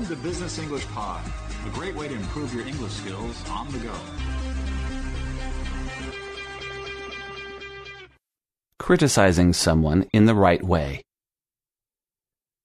[0.00, 1.22] Welcome to Business English Pod,
[1.66, 3.92] a great way to improve your English skills on the go.
[8.78, 11.02] Criticizing someone in the right way.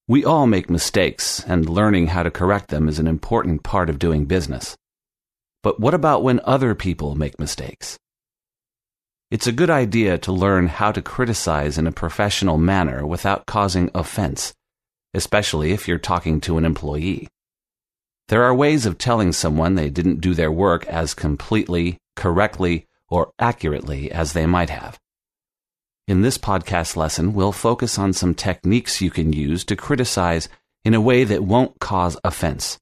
[0.08, 3.98] We all make mistakes, and learning how to correct them is an important part of
[3.98, 4.74] doing business.
[5.62, 7.98] But what about when other people make mistakes?
[9.30, 13.90] It's a good idea to learn how to criticize in a professional manner without causing
[13.94, 14.54] offense,
[15.16, 17.26] especially if you're talking to an employee.
[18.28, 23.32] There are ways of telling someone they didn't do their work as completely, correctly, or
[23.38, 24.98] accurately as they might have.
[26.08, 30.48] In this podcast lesson, we'll focus on some techniques you can use to criticize
[30.84, 32.78] in a way that won't cause offense.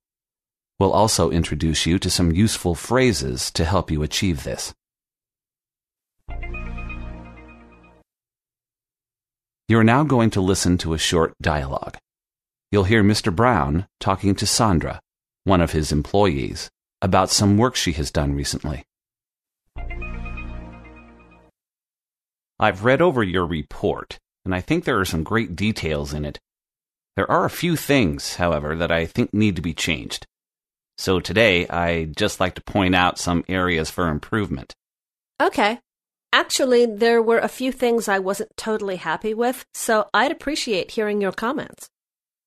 [0.78, 4.74] We'll also introduce you to some useful phrases to help you achieve this.
[9.68, 11.96] You are now going to listen to a short dialogue.
[12.74, 13.32] You'll hear Mr.
[13.32, 15.00] Brown talking to Sandra,
[15.44, 18.82] one of his employees, about some work she has done recently.
[22.58, 26.40] I've read over your report, and I think there are some great details in it.
[27.14, 30.26] There are a few things, however, that I think need to be changed.
[30.98, 34.74] So today, I'd just like to point out some areas for improvement.
[35.40, 35.78] Okay.
[36.32, 41.20] Actually, there were a few things I wasn't totally happy with, so I'd appreciate hearing
[41.20, 41.88] your comments.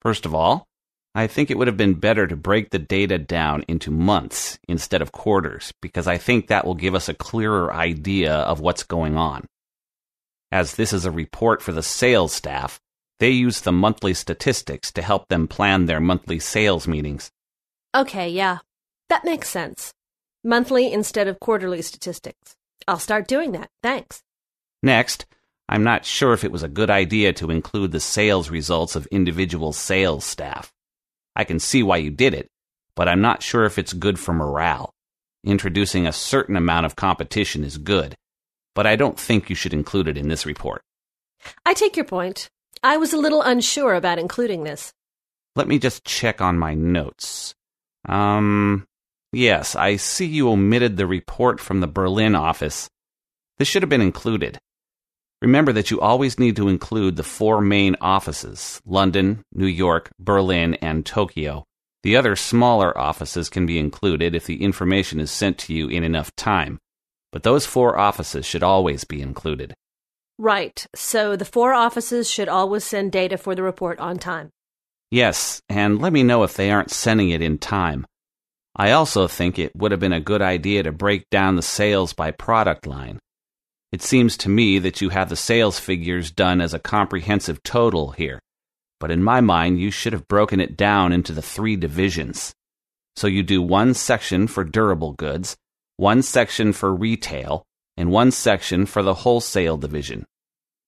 [0.02, 0.67] First of all,
[1.16, 5.02] I think it would have been better to break the data down into months instead
[5.02, 9.18] of quarters, because I think that will give us a clearer idea of what's going
[9.18, 9.48] on.
[10.52, 12.80] As this is a report for the sales staff,
[13.20, 17.31] they use the monthly statistics to help them plan their monthly sales meetings.
[17.95, 18.59] Okay, yeah.
[19.09, 19.94] That makes sense.
[20.44, 22.56] Monthly instead of quarterly statistics.
[22.88, 23.70] I'll start doing that.
[23.81, 24.22] Thanks.
[24.84, 25.25] Next,
[25.70, 29.06] I'm not sure if it was a good idea to include the sales results of
[29.08, 30.72] individual sales staff.
[31.36, 32.48] I can see why you did it,
[32.96, 34.94] but I'm not sure if it's good for morale.
[35.46, 38.16] Introducing a certain amount of competition is good,
[38.74, 40.81] but I don't think you should include it in this report.
[41.66, 42.50] I take your point.
[42.81, 44.94] I was a little unsure about including this.
[45.56, 47.56] Let me just check on my notes.
[48.08, 48.88] Um,
[49.31, 52.90] yes, I see you omitted the report from the Berlin office.
[53.58, 54.59] This should have been included.
[55.42, 60.74] Remember that you always need to include the four main offices London, New York, Berlin,
[60.75, 61.64] and Tokyo.
[62.03, 66.03] The other smaller offices can be included if the information is sent to you in
[66.03, 66.80] enough time,
[67.31, 69.74] but those four offices should always be included.
[70.40, 70.86] Right.
[70.96, 74.50] So the four offices should always send data for the report on time.
[75.12, 78.06] Yes, and let me know if they aren't sending it in time.
[78.76, 82.14] I also think it would have been a good idea to break down the sales
[82.14, 83.20] by product line.
[83.92, 88.12] It seems to me that you have the sales figures done as a comprehensive total
[88.12, 88.40] here,
[89.00, 92.53] but in my mind, you should have broken it down into the three divisions.
[93.16, 95.56] So you do one section for durable goods,
[95.96, 97.64] one section for retail,
[97.96, 100.26] and one section for the wholesale division.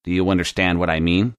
[0.04, 1.34] Do you understand what I mean?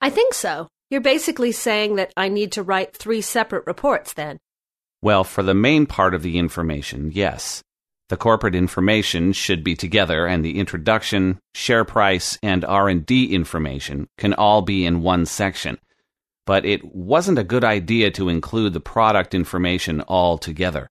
[0.00, 0.68] I think so.
[0.88, 4.38] You're basically saying that I need to write three separate reports then.
[5.00, 7.62] Well, for the main part of the information, yes.
[8.08, 14.34] The corporate information should be together and the introduction, share price, and R&D information can
[14.34, 15.78] all be in one section.
[16.44, 20.88] But it wasn't a good idea to include the product information all together.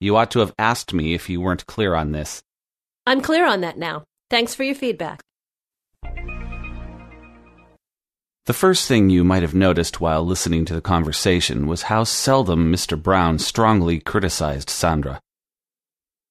[0.00, 2.42] You ought to have asked me if you weren't clear on this.
[3.06, 4.04] I'm clear on that now.
[4.30, 5.20] Thanks for your feedback.
[8.46, 12.72] The first thing you might have noticed while listening to the conversation was how seldom
[12.72, 13.00] Mr.
[13.00, 15.20] Brown strongly criticized Sandra.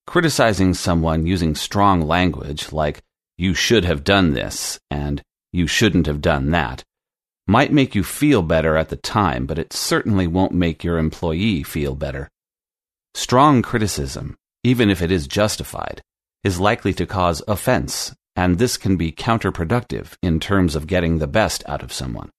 [0.08, 3.04] Criticizing someone using strong language like,
[3.38, 5.22] you should have done this, and
[5.54, 6.84] you shouldn't have done that,
[7.46, 11.62] might make you feel better at the time, but it certainly won't make your employee
[11.62, 12.30] feel better.
[13.14, 16.02] Strong criticism, even if it is justified,
[16.44, 21.28] is likely to cause offense and this can be counterproductive in terms of getting the
[21.28, 22.30] best out of someone.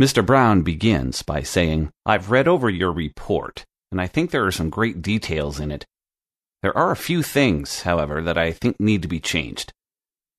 [0.00, 0.24] Mr.
[0.24, 4.70] Brown begins by saying, I've read over your report, and I think there are some
[4.70, 5.84] great details in it.
[6.62, 9.72] There are a few things, however, that I think need to be changed.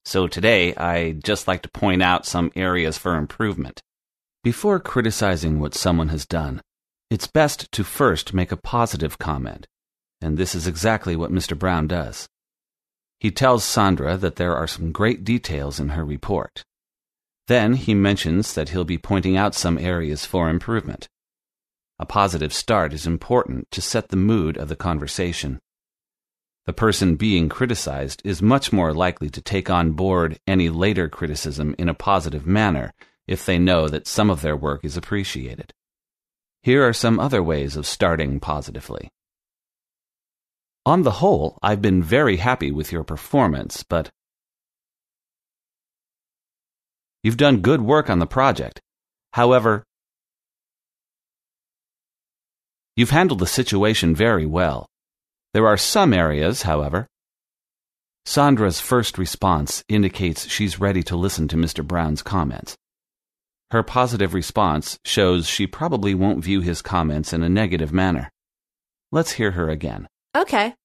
[0.05, 3.81] So today, I'd just like to point out some areas for improvement.
[4.43, 6.61] Before criticizing what someone has done,
[7.09, 9.67] it's best to first make a positive comment,
[10.21, 11.57] and this is exactly what Mr.
[11.57, 12.27] Brown does.
[13.19, 16.63] He tells Sandra that there are some great details in her report.
[17.47, 21.07] Then he mentions that he'll be pointing out some areas for improvement.
[21.99, 25.59] A positive start is important to set the mood of the conversation.
[26.67, 31.73] The person being criticized is much more likely to take on board any later criticism
[31.79, 32.93] in a positive manner
[33.25, 35.73] if they know that some of their work is appreciated.
[36.61, 39.09] Here are some other ways of starting positively.
[40.85, 44.09] On the whole, I've been very happy with your performance, but
[47.23, 48.81] you've done good work on the project.
[49.31, 49.85] However,
[52.97, 54.85] you've handled the situation very well.
[55.57, 57.07] There are some areas, however.
[58.27, 61.83] Sandra's first response indicates she's ready to listen to Mr.
[61.83, 62.75] Brown's comments.
[63.71, 68.29] Her positive response shows she probably won't view his comments in a negative manner.
[69.11, 70.07] Let's hear her again.
[70.35, 70.75] Okay.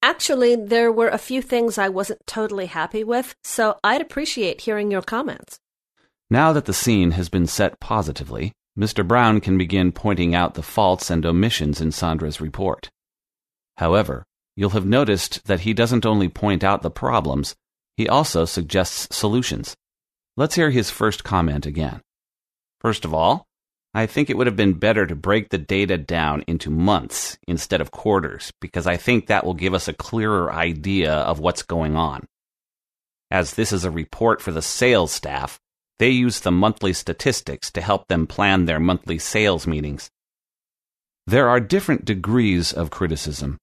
[0.00, 4.90] Actually, there were a few things I wasn't totally happy with, so I'd appreciate hearing
[4.90, 5.58] your comments.
[6.30, 9.06] Now that the scene has been set positively, Mr.
[9.06, 12.88] Brown can begin pointing out the faults and omissions in Sandra's report.
[13.76, 14.24] However,
[14.56, 17.54] you'll have noticed that he doesn't only point out the problems,
[17.96, 19.74] he also suggests solutions.
[20.36, 22.00] Let's hear his first comment again.
[22.80, 23.46] First of all,
[23.94, 27.82] I think it would have been better to break the data down into months instead
[27.82, 31.94] of quarters, because I think that will give us a clearer idea of what's going
[31.94, 32.26] on.
[33.30, 35.58] As this is a report for the sales staff,
[35.98, 40.10] they use the monthly statistics to help them plan their monthly sales meetings.
[41.26, 43.58] There are different degrees of criticism.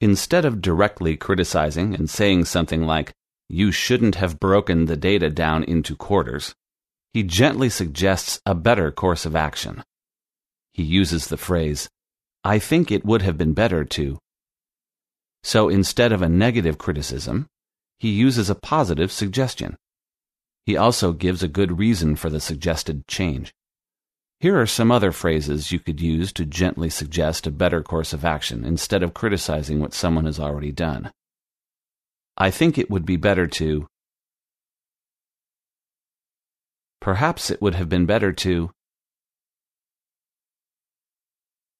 [0.00, 3.12] Instead of directly criticizing and saying something like,
[3.48, 6.54] you shouldn't have broken the data down into quarters,
[7.14, 9.82] he gently suggests a better course of action.
[10.72, 11.88] He uses the phrase,
[12.44, 14.18] I think it would have been better to.
[15.42, 17.46] So instead of a negative criticism,
[17.98, 19.76] he uses a positive suggestion.
[20.66, 23.52] He also gives a good reason for the suggested change.
[24.40, 28.24] Here are some other phrases you could use to gently suggest a better course of
[28.24, 31.10] action instead of criticizing what someone has already done.
[32.36, 33.86] I think it would be better to
[37.06, 38.70] Perhaps it would have been better to.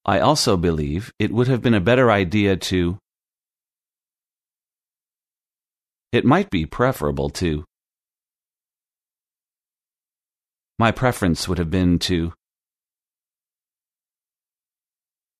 [0.05, 2.99] I also believe it would have been a better idea to.
[6.13, 7.65] It might be preferable to.
[10.79, 12.33] My preference would have been to.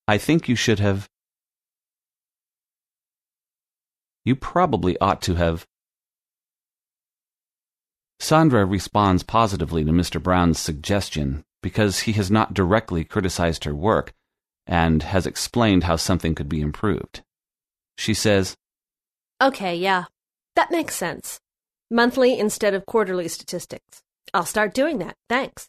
[0.09, 1.09] I think you should have.
[4.25, 5.67] You probably ought to have.
[8.19, 10.23] Sandra responds positively to Mr.
[10.23, 14.13] Brown's suggestion because he has not directly criticized her work
[14.67, 17.23] and has explained how something could be improved.
[17.99, 18.57] She says,
[19.41, 20.05] Okay, yeah,
[20.55, 21.41] that makes sense.
[21.91, 24.03] Monthly instead of quarterly statistics.
[24.35, 25.15] I'll start doing that.
[25.29, 25.69] Thanks.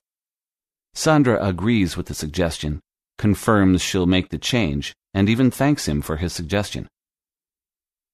[0.94, 2.82] Sandra agrees with the suggestion,
[3.18, 6.88] confirms she'll make the change, and even thanks him for his suggestion.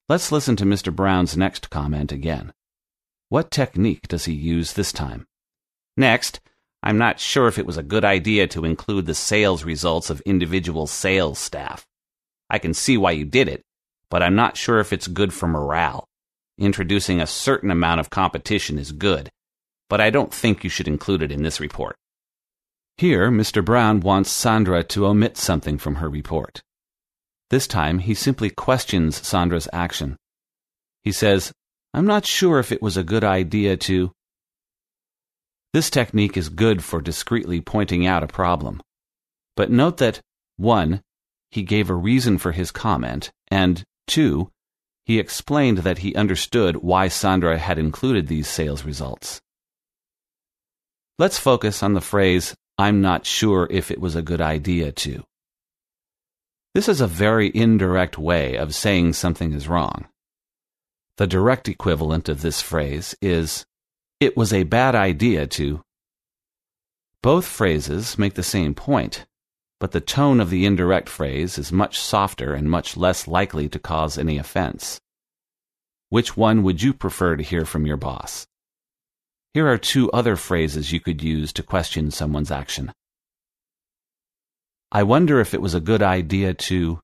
[0.09, 0.93] Let's listen to Mr.
[0.93, 2.53] Brown's next comment again.
[3.29, 5.25] What technique does he use this time?
[5.97, 6.39] Next,
[6.81, 10.21] I'm not sure if it was a good idea to include the sales results of
[10.21, 11.85] individual sales staff.
[12.49, 13.63] I can see why you did it,
[14.09, 16.07] but I'm not sure if it's good for morale.
[16.59, 19.31] Introducing a certain amount of competition is good,
[19.89, 21.95] but I don't think you should include it in this report.
[22.97, 23.65] Here, Mr.
[23.65, 26.61] Brown wants Sandra to omit something from her report.
[27.49, 30.17] This time, he simply questions Sandra's action.
[31.03, 31.51] He says,
[31.93, 34.11] I'm not sure if it was a good idea to.
[35.73, 38.81] This technique is good for discreetly pointing out a problem.
[39.55, 40.21] But note that
[40.57, 41.01] 1.
[41.51, 44.49] He gave a reason for his comment, and 2.
[45.05, 49.41] He explained that he understood why Sandra had included these sales results.
[51.19, 55.23] Let's focus on the phrase, I'm not sure if it was a good idea to.
[56.73, 60.07] This is a very indirect way of saying something is wrong.
[61.17, 63.65] The direct equivalent of this phrase is,
[64.19, 65.81] it was a bad idea to.
[67.21, 69.25] Both phrases make the same point,
[69.79, 73.77] but the tone of the indirect phrase is much softer and much less likely to
[73.77, 74.99] cause any offense.
[76.09, 78.47] Which one would you prefer to hear from your boss?
[79.53, 82.91] Here are two other phrases you could use to question someone's action.
[84.91, 86.99] I wonder if it was a good idea to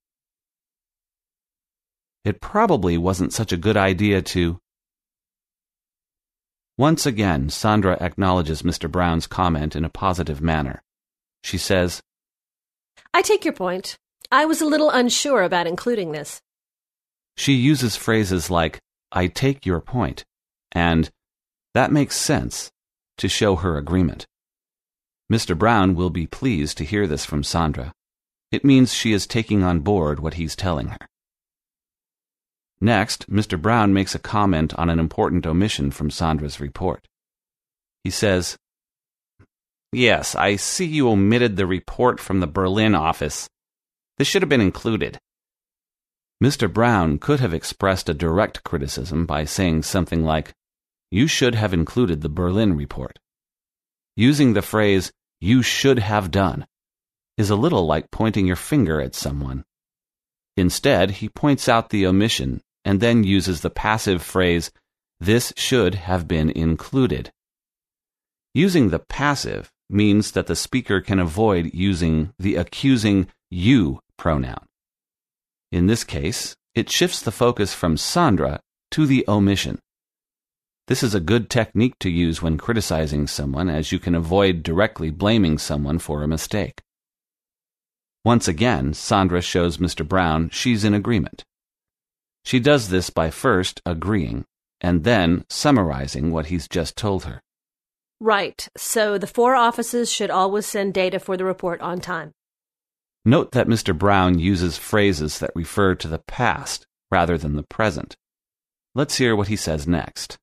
[2.26, 4.60] it probably wasn't such a good idea to.
[6.78, 8.92] Once again, Sandra acknowledges Mr.
[8.92, 10.82] Brown's comment in a positive manner.
[11.44, 12.02] She says,
[13.14, 13.98] I take your point.
[14.32, 16.42] I was a little unsure about including this.
[17.38, 18.80] She uses phrases like,
[19.12, 20.24] I take your point,
[20.72, 21.10] and
[21.74, 22.72] that makes sense
[23.18, 24.26] to show her agreement.
[25.32, 25.58] Mr.
[25.58, 27.94] Brown will be pleased to hear this from Sandra.
[28.52, 31.08] It means she is taking on board what he's telling her.
[32.82, 33.62] Next, Mr.
[33.62, 37.06] Brown makes a comment on an important omission from Sandra's report.
[38.04, 38.58] He says,
[39.92, 43.50] Yes, I see you omitted the report from the Berlin office.
[44.18, 45.20] This should have been included.
[46.44, 46.72] Mr.
[46.72, 50.54] Brown could have expressed a direct criticism by saying something like,
[51.12, 53.20] You should have included the Berlin report.
[54.16, 55.12] Using the phrase,
[55.42, 56.68] you should have done,
[57.38, 59.64] is a little like pointing your finger at someone.
[60.58, 64.72] Instead, he points out the omission and then uses the passive phrase,
[65.20, 67.32] This should have been included.
[68.54, 74.66] Using the passive means that the speaker can avoid using the accusing you pronoun.
[75.72, 78.60] In this case, it shifts the focus from Sandra
[78.92, 79.80] to the omission.
[80.90, 85.12] This is a good technique to use when criticizing someone, as you can avoid directly
[85.12, 86.82] blaming someone for a mistake.
[88.26, 90.06] Once again, Sandra shows Mr.
[90.06, 91.44] Brown she's in agreement.
[92.44, 94.46] She does this by first agreeing
[94.82, 97.40] and then summarizing what he's just told her.
[98.20, 98.68] Right.
[98.76, 102.32] So the four offices should always send data for the report on time.
[103.24, 103.96] Note that Mr.
[103.96, 108.16] Brown uses phrases that refer to the past rather than the present.
[108.96, 110.40] Let's hear what he says next.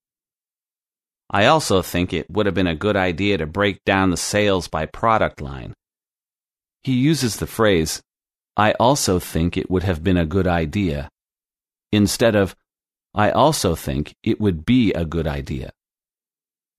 [1.30, 4.68] I also think it would have been a good idea to break down the sales
[4.68, 5.74] by product line.
[6.82, 8.02] He uses the phrase,
[8.56, 11.10] I also think it would have been a good idea,
[11.92, 12.54] instead of,
[13.14, 15.72] I also think it would be a good idea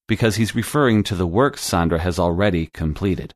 [0.07, 3.33] because he's referring to the work Sandra has already completed.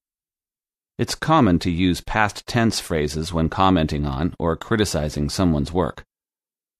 [0.97, 6.03] It's common to use past tense phrases when commenting on or criticizing someone's work.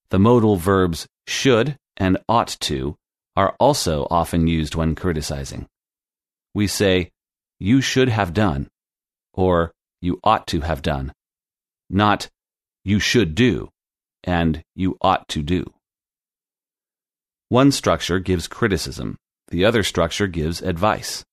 [0.09, 2.95] The modal verbs should and ought to
[3.35, 5.67] are also often used when criticizing.
[6.53, 7.11] We say,
[7.59, 8.69] you should have done,
[9.33, 9.71] or
[10.01, 11.13] you ought to have done,
[11.89, 12.29] not
[12.83, 13.69] you should do
[14.23, 15.65] and you ought to do.
[17.49, 19.17] One structure gives criticism
[19.51, 21.25] the other structure gives advice.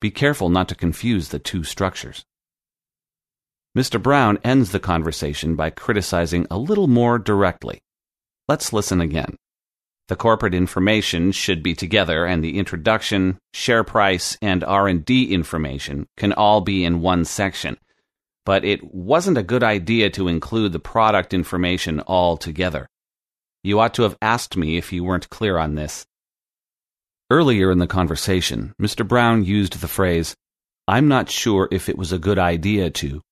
[0.00, 2.24] Be careful not to confuse the two structures.
[3.78, 4.02] Mr.
[4.02, 7.80] Brown ends the conversation by criticizing a little more directly.
[8.48, 9.36] Let's listen again.
[10.08, 16.32] The corporate information should be together and the introduction, share price, and R&D information can
[16.34, 17.78] all be in one section.
[18.44, 22.86] But it wasn't a good idea to include the product information all together.
[23.62, 26.04] You ought to have asked me if you weren't clear on this.
[27.30, 29.08] Earlier in the conversation, Mr.
[29.08, 30.36] Brown used the phrase,
[30.86, 33.22] I'm not sure if it was a good idea to.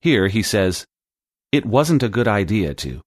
[0.00, 0.84] Here he says,
[1.52, 3.00] It wasn't a good idea to.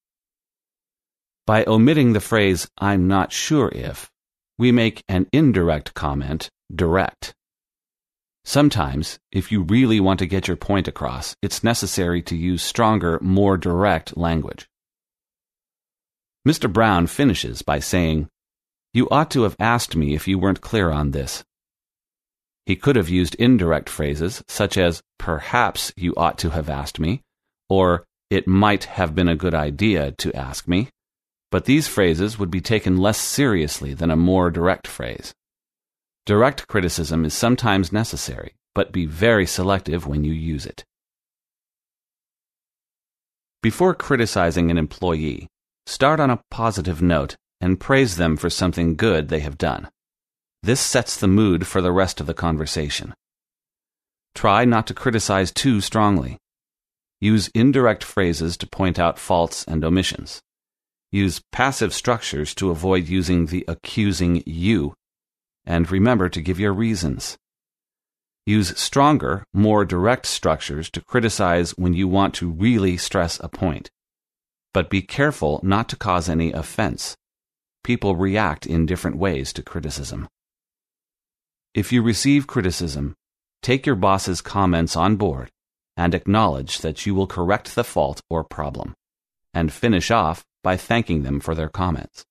[1.49, 4.11] By omitting the phrase, I'm not sure if,
[4.59, 7.33] we make an indirect comment direct.
[8.45, 13.17] Sometimes, if you really want to get your point across, it's necessary to use stronger,
[13.23, 14.69] more direct language.
[16.47, 16.71] Mr.
[16.71, 18.29] Brown finishes by saying,
[18.93, 21.43] you ought to have asked me if you weren't clear on this.
[22.67, 27.23] He could have used indirect phrases, such as, perhaps you ought to have asked me,
[27.69, 30.89] or it might have been a good idea to ask me,
[31.51, 35.33] but these phrases would be taken less seriously than a more direct phrase.
[36.25, 40.83] Direct criticism is sometimes necessary, but be very selective when you use it.
[43.61, 45.47] Before criticizing an employee,
[45.85, 49.89] start on a positive note and praise them for something good they have done.
[50.61, 53.13] This sets the mood for the rest of the conversation.
[54.35, 56.37] Try not to criticize too strongly.
[57.19, 60.41] Use indirect phrases to point out faults and omissions.
[61.11, 64.93] Use passive structures to avoid using the accusing you.
[65.65, 67.37] And remember to give your reasons.
[68.45, 73.89] Use stronger, more direct structures to criticize when you want to really stress a point.
[74.73, 77.15] But be careful not to cause any offense
[77.83, 80.27] people react in different ways to criticism.
[81.73, 83.15] If you receive criticism,
[83.61, 85.49] take your boss's comments on board
[85.95, 88.93] and acknowledge that you will correct the fault or problem,
[89.53, 92.25] and finish off by thanking them for their comments.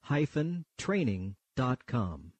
[0.05, 2.34] www.workplace-english-training.com.